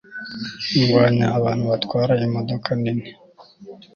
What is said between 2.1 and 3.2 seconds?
imodoka nini